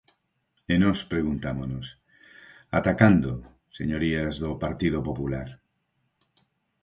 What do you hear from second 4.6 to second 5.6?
Partido Popular?